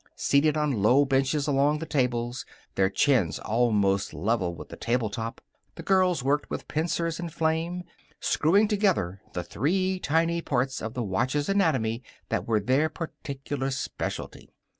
Seated 0.15 0.57
on 0.57 0.81
low 0.81 1.05
benches 1.05 1.45
along 1.47 1.77
the 1.77 1.85
tables, 1.85 2.43
their 2.73 2.89
chins 2.89 3.37
almost 3.37 4.15
level 4.15 4.55
with 4.55 4.69
the 4.69 4.75
table 4.75 5.11
top, 5.11 5.41
the 5.75 5.83
girls 5.83 6.23
worked 6.23 6.49
with 6.49 6.67
pincers 6.67 7.19
and 7.19 7.31
flame, 7.31 7.83
screwing 8.19 8.67
together 8.67 9.21
the 9.33 9.43
three 9.43 9.99
tiny 9.99 10.41
parts 10.41 10.81
of 10.81 10.95
the 10.95 11.03
watch's 11.03 11.49
anatomy 11.49 12.01
that 12.29 12.47
were 12.47 12.59
their 12.59 12.89
particular 12.89 13.69
specialty. 13.69 14.49